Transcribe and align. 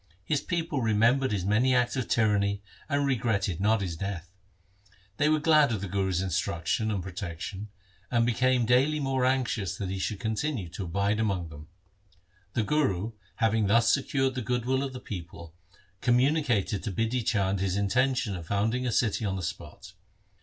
His 0.25 0.41
people 0.41 0.81
remembered 0.81 1.31
his 1.31 1.45
many 1.45 1.75
acts 1.75 1.95
of 1.95 2.07
tyranny 2.07 2.63
and 2.89 3.05
regretted 3.05 3.59
not 3.61 3.81
his 3.81 3.95
death. 3.95 4.33
They 5.17 5.29
were 5.29 5.37
glad 5.39 5.71
of 5.71 5.79
the 5.79 5.87
Guru's 5.87 6.23
instruction 6.23 6.89
and 6.89 7.03
pro 7.03 7.11
tection, 7.11 7.67
and 8.09 8.25
became 8.25 8.65
daily 8.65 8.99
more 8.99 9.25
anxious 9.25 9.77
that 9.77 9.91
he 9.91 9.99
should 9.99 10.19
continue 10.19 10.69
to 10.69 10.85
abide 10.85 11.19
among 11.19 11.49
them. 11.49 11.67
The 12.53 12.63
Guru, 12.63 13.11
having 13.35 13.67
thus 13.67 13.93
secured 13.93 14.33
the 14.33 14.41
goodwill 14.41 14.81
of 14.81 14.93
the 14.93 14.99
people, 14.99 15.53
communicated 16.01 16.81
to 16.83 16.91
Bidhi 16.91 17.23
Chand 17.23 17.59
his 17.59 17.77
inten 17.77 18.17
tion 18.17 18.35
of 18.35 18.47
founding 18.47 18.87
a 18.87 18.91
city 18.91 19.23
on 19.23 19.35
the 19.35 19.43
spot. 19.43 19.93